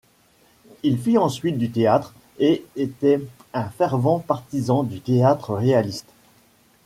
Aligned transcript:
Il 0.81 0.97
fit 0.99 1.19
ensuite 1.19 1.59
du 1.59 1.69
théâtre 1.69 2.15
et 2.39 2.65
était 2.75 3.21
un 3.53 3.69
fervent 3.69 4.17
partisan 4.17 4.81
du 4.81 4.99
théâtre 4.99 5.53
réaliste. 5.53 6.07